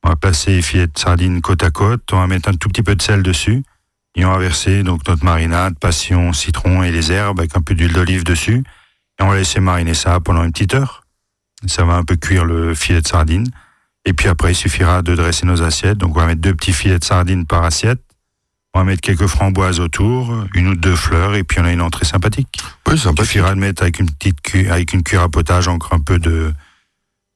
On 0.03 0.09
va 0.09 0.17
placer 0.17 0.53
les 0.53 0.63
filets 0.63 0.87
de 0.87 0.99
sardines 0.99 1.41
côte 1.41 1.63
à 1.63 1.71
côte. 1.71 2.03
On 2.13 2.19
va 2.19 2.27
mettre 2.27 2.49
un 2.49 2.55
tout 2.55 2.69
petit 2.69 2.83
peu 2.83 2.95
de 2.95 3.03
sel 3.03 3.23
dessus. 3.23 3.63
Et 4.15 4.25
on 4.25 4.31
va 4.31 4.39
verser 4.39 4.83
donc 4.83 5.07
notre 5.07 5.25
marinade, 5.25 5.79
passion, 5.79 6.33
citron 6.33 6.83
et 6.83 6.91
les 6.91 7.13
herbes 7.13 7.39
avec 7.39 7.57
un 7.57 7.61
peu 7.61 7.75
d'huile 7.75 7.93
d'olive 7.93 8.25
dessus. 8.25 8.65
Et 9.19 9.23
on 9.23 9.29
va 9.29 9.37
laisser 9.37 9.61
mariner 9.61 9.95
ça 9.95 10.19
pendant 10.21 10.43
une 10.43 10.53
petite 10.53 10.75
heure. 10.75 11.05
Ça 11.67 11.85
va 11.85 11.95
un 11.95 12.05
peu 12.05 12.17
cuire 12.17 12.45
le 12.45 12.75
filet 12.75 13.01
de 13.01 13.07
sardine. 13.07 13.51
Et 14.07 14.13
puis 14.13 14.29
après, 14.29 14.53
il 14.53 14.55
suffira 14.55 15.03
de 15.03 15.15
dresser 15.15 15.45
nos 15.47 15.63
assiettes. 15.63 15.99
Donc 15.99 16.17
on 16.17 16.21
va 16.21 16.27
mettre 16.27 16.41
deux 16.41 16.55
petits 16.55 16.73
filets 16.73 16.99
de 16.99 17.05
sardines 17.05 17.45
par 17.45 17.65
assiette. 17.65 18.01
On 18.73 18.79
va 18.81 18.85
mettre 18.85 19.01
quelques 19.01 19.27
framboises 19.27 19.81
autour, 19.81 20.45
une 20.55 20.69
ou 20.69 20.75
deux 20.77 20.95
fleurs, 20.97 21.35
et 21.35 21.45
puis 21.45 21.59
on 21.61 21.65
a 21.65 21.73
une 21.73 21.81
entrée 21.81 22.05
sympathique. 22.05 22.61
Oui, 22.87 22.95
Il 22.95 23.01
sympa. 23.01 23.23
suffira 23.25 23.55
de 23.55 23.59
mettre 23.61 23.83
avec 23.83 23.99
une 23.99 24.11
petite 24.11 24.41
cu- 24.43 24.69
avec 24.71 24.93
une 24.93 25.03
cuillère 25.03 25.25
à 25.25 25.29
potage 25.31 25.67
encore 25.67 25.95
un 25.95 26.01
peu 26.01 26.19
de, 26.19 26.53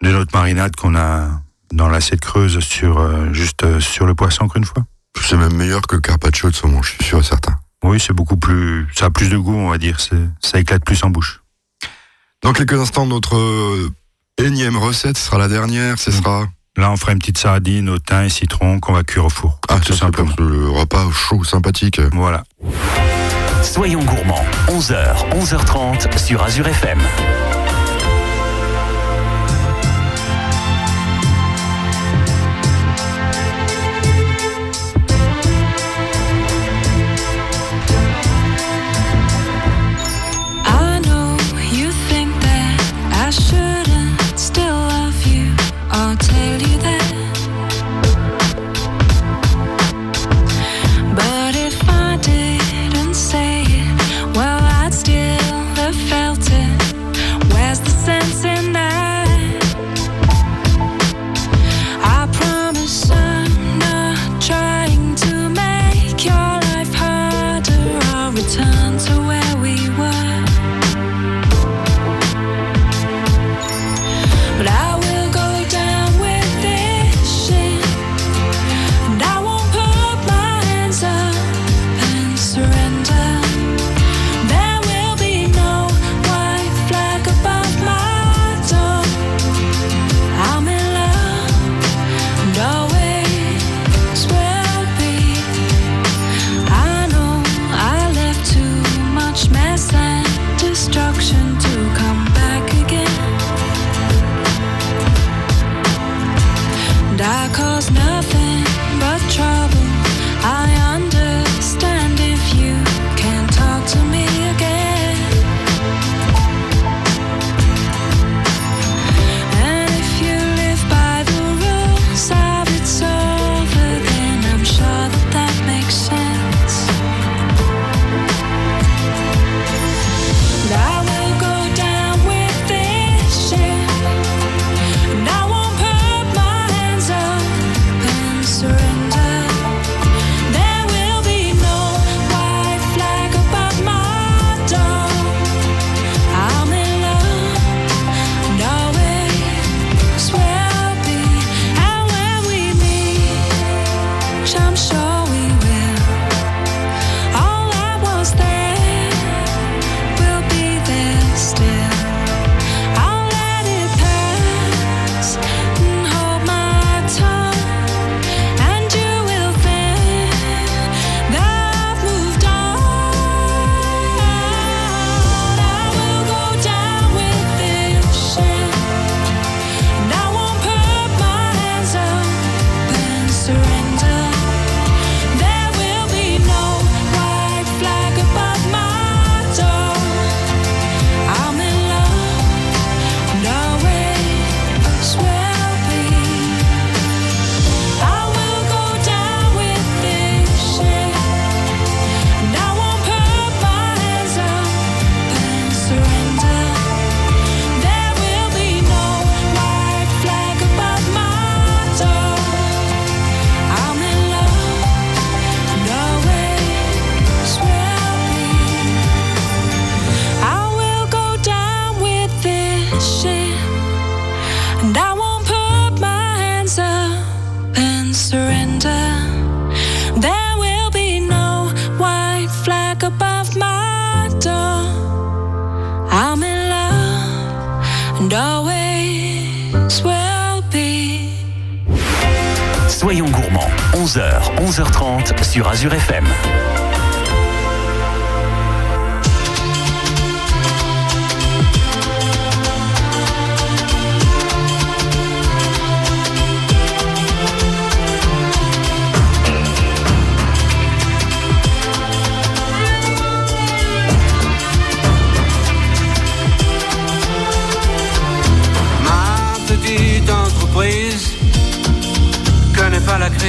de 0.02 0.10
notre 0.10 0.36
marinade 0.36 0.76
qu'on 0.76 0.94
a 0.94 1.28
dans 1.72 1.88
l'assiette 1.88 2.20
creuse 2.20 2.58
sur, 2.60 2.98
euh, 2.98 3.32
juste 3.32 3.62
euh, 3.64 3.80
sur 3.80 4.04
le 4.06 4.14
poisson 4.14 4.44
encore 4.44 4.58
une 4.58 4.64
fois. 4.66 4.84
C'est 5.22 5.36
même 5.38 5.54
meilleur 5.54 5.80
que 5.82 5.94
le 5.96 6.02
carpaccio 6.02 6.50
de 6.50 6.54
saumon, 6.54 6.82
je 6.82 6.90
suis 6.90 7.04
sûr 7.04 7.18
et 7.20 7.22
certain. 7.22 7.58
Oui, 7.82 7.98
c'est 7.98 8.12
beaucoup 8.12 8.36
plus, 8.36 8.86
ça 8.94 9.06
a 9.06 9.10
plus 9.10 9.30
de 9.30 9.38
goût, 9.38 9.54
on 9.56 9.70
va 9.70 9.78
dire. 9.78 9.98
Ça 9.98 10.58
éclate 10.60 10.84
plus 10.84 11.02
en 11.04 11.10
bouche. 11.10 11.40
Dans 12.42 12.52
quelques 12.52 12.74
instants, 12.78 13.06
notre 13.06 13.36
euh, 13.36 13.90
énième 14.36 14.76
recette 14.76 15.16
ce 15.16 15.24
sera 15.24 15.38
la 15.38 15.48
dernière. 15.48 15.98
Ce 15.98 16.10
sera. 16.10 16.46
Là, 16.80 16.90
on 16.90 16.96
fera 16.96 17.12
une 17.12 17.18
petite 17.18 17.36
sardine 17.36 17.90
au 17.90 17.98
thym 17.98 18.24
et 18.24 18.28
citron 18.30 18.80
qu'on 18.80 18.94
va 18.94 19.02
cuire 19.02 19.26
au 19.26 19.28
four. 19.28 19.60
Ah, 19.68 19.78
tout 19.84 19.92
simplement. 19.92 20.30
simplement. 20.30 20.50
Le 20.50 20.70
repas 20.70 21.10
chaud, 21.12 21.44
sympathique. 21.44 22.00
Voilà. 22.12 22.42
Soyons 23.62 24.02
gourmands, 24.02 24.46
11h, 24.68 25.28
11h30 25.38 26.16
sur 26.16 26.42
Azure 26.42 26.68
FM. 26.68 26.98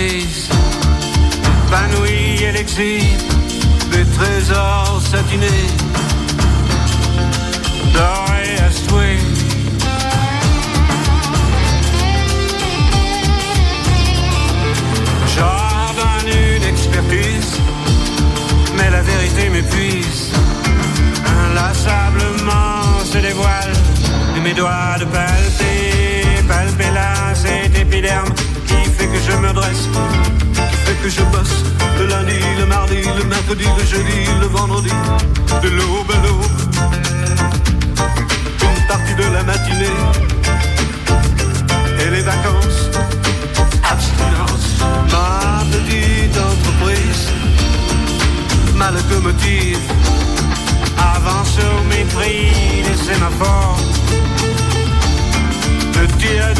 grise, 0.01 0.49
épanouie, 1.67 2.43
elle 2.43 2.57
exhibe 2.57 3.21
des 3.91 4.05
trésors 4.17 5.01
satinés, 5.11 5.69
dorés 7.93 8.57
à 8.67 8.71
souhait. 8.71 9.17
Jardin 15.35 16.19
une 16.25 16.63
expertise, 16.63 17.53
mais 18.77 18.89
la 18.89 19.01
vérité 19.01 19.49
m'épuise. 19.49 20.31
Inlassablement 21.45 23.05
se 23.05 23.17
dévoile 23.17 23.73
de 24.35 24.39
mes 24.41 24.53
doigts 24.53 24.97
de 24.99 25.05
palper. 25.05 25.70
Je 29.27 29.37
me 29.37 29.53
dresse, 29.53 29.87
qui 30.53 30.77
fait 30.85 30.95
que 31.03 31.09
je 31.09 31.21
bosse 31.23 31.63
le 31.99 32.07
lundi, 32.07 32.39
le 32.57 32.65
mardi, 32.65 33.01
le 33.17 33.23
mercredi, 33.25 33.65
le 33.77 33.85
jeudi, 33.85 34.25
le 34.39 34.47
vendredi, 34.47 34.91
de 35.63 35.69
l'aube 35.69 36.11
à 36.11 36.25
l'aube. 36.25 36.45
Une 38.63 38.87
partie 38.87 39.15
de 39.15 39.23
la 39.33 39.43
matinée 39.43 39.99
et 41.99 42.09
les 42.09 42.21
vacances, 42.21 42.89
abstinence, 43.83 44.67
ma 45.11 45.63
petite 45.71 46.37
entreprise, 46.37 47.27
ma 48.75 48.91
locomotive 48.91 49.79
avance 51.15 51.57
au 51.59 51.83
mépris 51.87 52.51
des 52.87 52.97
sémaphores, 52.97 53.79
le 55.99 56.07
tir 56.17 56.53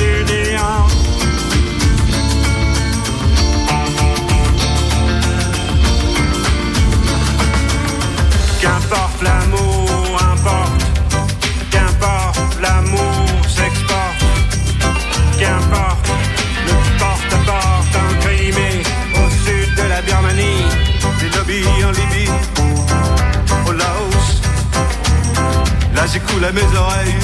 Là 26.01 26.07
j'écoule 26.07 26.43
à 26.43 26.51
mes 26.51 26.77
oreilles. 26.83 27.19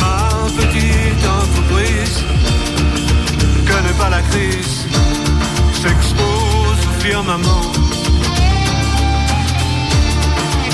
Ma 0.00 0.28
petite 0.58 1.24
entreprise, 1.24 2.18
connaît 3.64 3.96
pas 3.96 4.10
la 4.10 4.22
crise, 4.22 4.86
s'expose 5.72 6.80
au 6.88 7.00
firmament. 7.00 7.62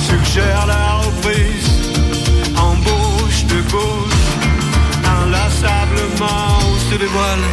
Suggère 0.08 0.64
la 0.66 1.00
reprise, 1.04 1.70
embauche 2.56 3.44
de 3.44 3.60
gauche, 3.70 4.24
inlassablement 5.04 6.60
se 6.90 6.96
dévoile, 6.96 7.46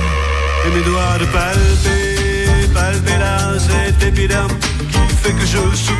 et 0.67 0.69
mes 0.73 0.83
doigts 0.89 1.17
de 1.19 1.25
palper, 1.25 2.73
palper 2.73 3.17
là 3.19 3.59
cet 3.59 4.07
épiderme 4.07 4.53
fait 5.29 5.35
que 5.35 5.45
je 5.45 5.75
souque, 5.75 5.95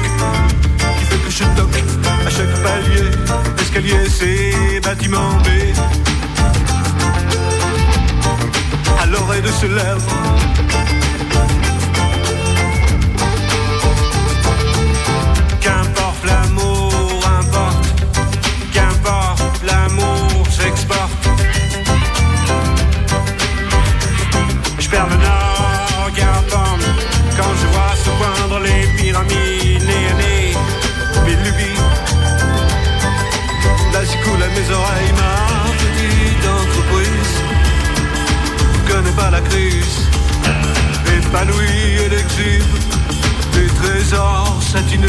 qui 1.00 1.06
fait 1.06 1.18
que 1.18 1.30
je 1.30 1.44
toque 1.56 1.84
à 2.26 2.30
chaque 2.30 2.64
palier, 2.64 3.12
escalier, 3.62 4.10
c'est 4.10 4.80
bâtiment 4.82 5.34
B. 5.44 5.48
À 9.02 9.06
l'oreille 9.06 9.42
de 9.42 9.52
ce 9.52 9.66
lèvre 9.68 10.12
épanouie 41.30 42.02
et 42.06 42.10
l'exhibe 42.10 42.64
des 43.54 43.68
trésors 43.68 44.60
satinés, 44.62 45.08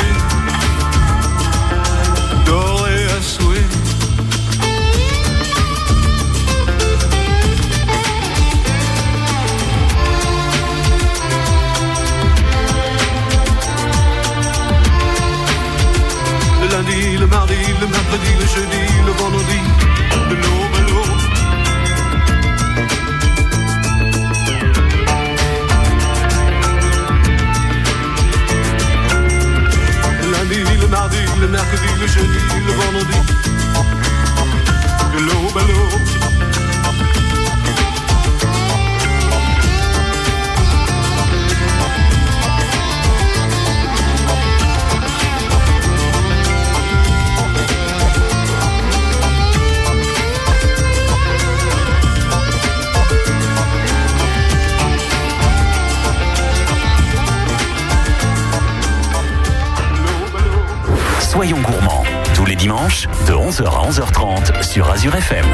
11h 63.61 63.67
à 63.67 63.91
11h30 63.91 64.63
sur 64.63 64.91
Azure 64.91 65.15
FM. 65.15 65.45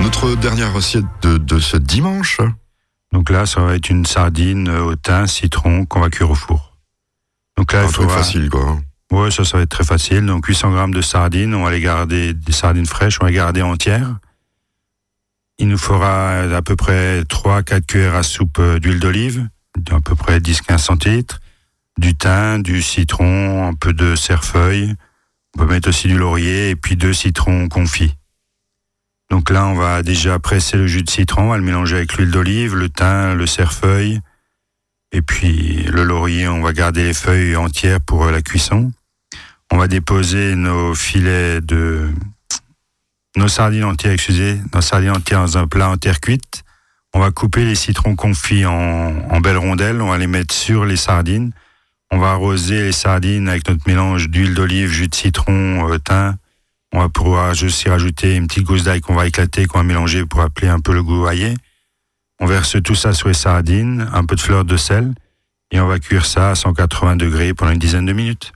Notre 0.00 0.36
dernière 0.36 0.72
recette 0.72 1.04
de, 1.20 1.36
de 1.36 1.58
ce 1.58 1.76
dimanche, 1.76 2.40
Donc 3.12 3.28
là, 3.28 3.44
ça 3.44 3.60
va 3.60 3.74
être 3.74 3.90
une 3.90 4.06
sardine 4.06 4.70
au 4.70 4.96
thym, 4.96 5.26
citron 5.26 5.84
qu'on 5.84 6.00
va 6.00 6.08
cuire 6.08 6.30
au 6.30 6.34
four. 6.34 6.78
Donc 7.58 7.72
là, 7.72 7.80
un 7.82 7.86
il 7.86 7.92
truc 7.92 8.06
faudra... 8.06 8.16
facile 8.22 8.48
quoi. 8.48 8.64
hein. 8.68 8.80
Ouais, 9.10 9.30
ça, 9.30 9.44
ça 9.44 9.58
va 9.58 9.64
être 9.64 9.70
très 9.70 9.84
facile. 9.84 10.24
Donc 10.24 10.46
800 10.46 10.70
grammes 10.70 10.94
de 10.94 11.02
sardines, 11.02 11.54
on 11.54 11.64
va 11.64 11.70
les 11.72 11.80
garder, 11.80 12.32
des 12.32 12.52
sardines 12.52 12.86
fraîches, 12.86 13.18
on 13.20 13.24
va 13.24 13.30
les 13.30 13.36
garder 13.36 13.60
entières. 13.62 14.16
Il 15.58 15.68
nous 15.68 15.78
fera 15.78 16.38
à 16.40 16.62
peu 16.62 16.76
près 16.76 17.20
3-4 17.22 17.84
cuillères 17.84 18.14
à 18.14 18.22
soupe 18.22 18.58
euh, 18.60 18.78
d'huile 18.78 19.00
d'olive, 19.00 19.48
à 19.90 20.00
peu 20.00 20.14
près 20.14 20.38
10-15 20.38 20.78
centilitres, 20.78 21.40
du 21.98 22.14
thym, 22.14 22.62
du 22.62 22.80
citron, 22.80 23.66
un 23.68 23.74
peu 23.74 23.92
de 23.92 24.14
cerfeuil. 24.16 24.94
On 25.58 25.62
peut 25.62 25.72
mettre 25.72 25.88
aussi 25.88 26.06
du 26.06 26.16
laurier 26.16 26.70
et 26.70 26.76
puis 26.76 26.94
deux 26.94 27.12
citrons 27.12 27.68
confits. 27.68 28.14
Donc 29.28 29.50
là, 29.50 29.66
on 29.66 29.74
va 29.74 30.04
déjà 30.04 30.38
presser 30.38 30.76
le 30.76 30.86
jus 30.86 31.02
de 31.02 31.10
citron, 31.10 31.46
on 31.46 31.48
va 31.48 31.56
le 31.56 31.64
mélanger 31.64 31.96
avec 31.96 32.14
l'huile 32.14 32.30
d'olive, 32.30 32.76
le 32.76 32.88
thym, 32.88 33.34
le 33.34 33.44
cerfeuil, 33.44 34.20
et 35.10 35.20
puis 35.20 35.82
le 35.82 36.04
laurier, 36.04 36.46
on 36.46 36.62
va 36.62 36.72
garder 36.72 37.02
les 37.02 37.12
feuilles 37.12 37.56
entières 37.56 38.00
pour 38.00 38.26
euh, 38.26 38.30
la 38.30 38.40
cuisson. 38.40 38.92
On 39.72 39.78
va 39.78 39.88
déposer 39.88 40.54
nos 40.54 40.94
filets 40.94 41.60
de 41.60 42.08
nos 43.36 43.48
sardines 43.48 43.82
entières, 43.82 44.12
excusez, 44.12 44.60
nos 44.72 44.80
sardines 44.80 45.10
entières 45.10 45.40
dans 45.40 45.58
un 45.58 45.66
plat 45.66 45.90
en 45.90 45.96
terre 45.96 46.20
cuite. 46.20 46.62
On 47.14 47.18
va 47.18 47.32
couper 47.32 47.64
les 47.64 47.74
citrons 47.74 48.14
confits 48.14 48.64
en, 48.64 49.28
en 49.28 49.40
belles 49.40 49.56
rondelles. 49.56 50.00
On 50.00 50.10
va 50.10 50.18
les 50.18 50.28
mettre 50.28 50.54
sur 50.54 50.84
les 50.84 50.96
sardines. 50.96 51.52
On 52.10 52.18
va 52.18 52.30
arroser 52.30 52.82
les 52.84 52.92
sardines 52.92 53.48
avec 53.48 53.68
notre 53.68 53.86
mélange 53.86 54.30
d'huile 54.30 54.54
d'olive, 54.54 54.90
jus 54.90 55.08
de 55.08 55.14
citron, 55.14 55.90
euh, 55.90 55.98
thym. 55.98 56.36
On 56.92 57.00
va 57.00 57.08
pouvoir 57.10 57.50
aussi 57.50 57.88
rajouter 57.88 58.34
une 58.34 58.46
petite 58.46 58.64
gousse 58.64 58.84
d'ail 58.84 59.02
qu'on 59.02 59.14
va 59.14 59.26
éclater, 59.26 59.66
qu'on 59.66 59.78
va 59.78 59.84
mélanger 59.84 60.24
pour 60.24 60.40
appeler 60.40 60.68
un 60.68 60.80
peu 60.80 60.94
le 60.94 61.02
goût 61.02 61.26
aillé. 61.26 61.54
On 62.40 62.46
verse 62.46 62.76
tout 62.82 62.94
ça 62.94 63.12
sur 63.12 63.28
les 63.28 63.34
sardines, 63.34 64.08
un 64.12 64.24
peu 64.24 64.36
de 64.36 64.40
fleur 64.40 64.64
de 64.64 64.76
sel, 64.76 65.12
et 65.70 65.80
on 65.80 65.86
va 65.86 65.98
cuire 65.98 66.24
ça 66.24 66.50
à 66.50 66.54
180 66.54 67.16
degrés 67.16 67.52
pendant 67.52 67.72
une 67.72 67.78
dizaine 67.78 68.06
de 68.06 68.12
minutes. 68.14 68.52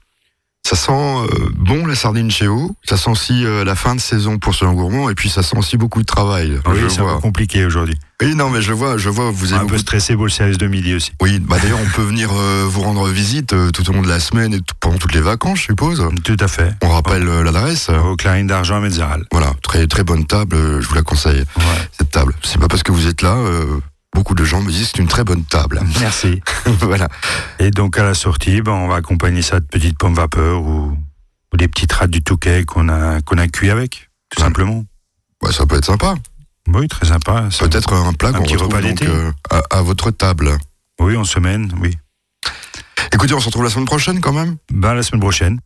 Ça 0.65 0.77
sent 0.77 0.93
euh, 0.93 1.27
bon 1.57 1.85
la 1.87 1.97
sardine 1.97 2.31
chez 2.31 2.47
vous. 2.47 2.77
Ça 2.85 2.97
sent 2.97 3.11
aussi 3.11 3.45
euh, 3.45 3.65
la 3.65 3.75
fin 3.75 3.97
de 3.97 4.01
saison 4.01 4.39
pour 4.39 4.55
ce 4.55 4.65
gourmand 4.65 5.11
et 5.11 5.15
puis 5.15 5.29
ça 5.29 5.43
sent 5.43 5.59
aussi 5.59 5.77
beaucoup 5.77 6.01
de 6.01 6.07
travail. 6.07 6.59
Oui, 6.67 6.79
c'est 6.89 7.01
un 7.01 7.15
peu 7.17 7.21
compliqué 7.21 7.67
aujourd'hui. 7.67 7.97
Oui, 8.23 8.37
non, 8.37 8.49
mais 8.49 8.63
je 8.63 8.73
vois, 8.73 8.97
je 8.97 9.09
vois, 9.09 9.33
vous 9.33 9.53
Un 9.55 9.59
avez 9.59 9.67
peu 9.67 9.77
stressé 9.77 10.15
pour 10.15 10.23
le 10.25 10.31
service 10.31 10.59
de 10.59 10.69
midi 10.69 10.95
aussi. 10.95 11.11
Oui, 11.21 11.41
bah 11.41 11.57
d'ailleurs, 11.61 11.81
on 11.85 11.91
peut 11.97 12.03
venir 12.03 12.31
euh, 12.33 12.65
vous 12.69 12.81
rendre 12.83 13.09
visite 13.09 13.53
euh, 13.53 13.71
tout 13.73 13.91
au 13.91 13.93
long 13.93 14.03
de 14.03 14.09
la 14.09 14.21
semaine 14.21 14.55
et 14.55 14.59
tout- 14.61 14.75
pendant 14.79 14.99
toutes 14.99 15.15
les 15.15 15.21
vacances, 15.21 15.59
je 15.59 15.65
suppose. 15.65 16.07
Tout 16.23 16.37
à 16.39 16.47
fait. 16.47 16.73
On 16.83 16.91
rappelle 16.91 17.27
euh, 17.29 17.43
l'adresse. 17.43 17.89
Au 17.89 18.15
Clarine 18.15 18.47
d'Argent 18.47 18.77
à 18.77 18.81
Metzeral. 18.81 19.25
Voilà, 19.33 19.53
très 19.65 19.89
très 19.89 20.05
bonne 20.05 20.25
table, 20.27 20.55
euh, 20.55 20.81
je 20.81 20.87
vous 20.89 20.95
la 20.95 21.03
conseille. 21.03 21.41
Ouais. 21.57 21.65
Cette 21.99 22.13
table, 22.13 22.35
c'est 22.43 22.59
pas 22.61 22.69
parce 22.69 22.85
que 22.85 22.93
vous 22.93 23.09
êtes 23.09 23.23
là, 23.23 23.35
euh, 23.35 23.81
beaucoup 24.15 24.35
de 24.35 24.45
gens 24.45 24.61
me 24.61 24.71
disent 24.71 24.91
que 24.91 24.97
c'est 24.97 25.03
une 25.03 25.09
très 25.09 25.25
bonne 25.25 25.45
table. 25.45 25.81
Merci. 26.01 26.41
voilà. 26.81 27.09
Et 27.59 27.71
donc 27.71 27.99
à 27.99 28.05
la 28.05 28.15
sortie, 28.15 28.61
ben, 28.63 28.73
on 28.73 28.89
va 28.89 28.97
accompagner 28.97 29.43
ça 29.43 29.61
de 29.61 29.67
petites 29.67 29.99
pommes 29.99 30.15
vapeur 30.15 30.63
ou, 30.63 30.97
ou 31.53 31.57
des 31.57 31.69
petites 31.69 31.93
rats 31.93 32.07
du 32.07 32.23
Touquet 32.23 32.65
qu'on 32.65 32.89
a, 32.89 33.21
qu'on 33.23 33.39
a 33.39 33.49
cuit 33.49 33.71
avec. 33.71 34.11
tout 34.31 34.41
simplement. 34.43 34.85
Ouais, 35.43 35.53
ça 35.53 35.67
peut 35.67 35.77
être 35.77 35.85
sympa. 35.87 36.15
Oui, 36.69 36.87
très 36.89 37.07
sympa. 37.07 37.49
Peut-être 37.59 37.93
un 37.93 38.13
plat 38.13 38.33
qu'on 38.33 38.43
retrouve 38.45 38.63
repas 38.69 38.81
donc, 38.83 39.03
euh, 39.03 39.33
à, 39.51 39.63
à 39.79 39.83
votre 39.83 40.11
table. 40.13 40.57
Oui, 41.01 41.17
en 41.17 41.25
semaine, 41.25 41.73
oui. 41.81 41.97
Écoutez, 43.13 43.35
on 43.35 43.41
se 43.41 43.47
retrouve 43.47 43.65
la 43.65 43.71
semaine 43.71 43.85
prochaine 43.87 44.21
quand 44.21 44.33
même? 44.33 44.57
Ben, 44.73 44.95
la 44.95 45.03
semaine 45.03 45.21
prochaine. 45.21 45.59